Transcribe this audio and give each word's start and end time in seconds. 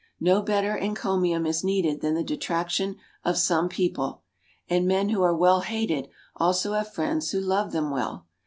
No 0.19 0.41
better 0.41 0.75
encomium 0.75 1.45
is 1.45 1.63
needed 1.63 2.01
than 2.01 2.15
the 2.15 2.23
detraction 2.23 2.95
of 3.23 3.37
some 3.37 3.69
people. 3.69 4.23
And 4.67 4.87
men 4.87 5.09
who 5.09 5.21
are 5.21 5.35
well 5.37 5.59
hated 5.61 6.07
also 6.35 6.73
have 6.73 6.91
friends 6.91 7.29
who 7.29 7.39
love 7.39 7.71
them 7.71 7.91
well. 7.91 8.25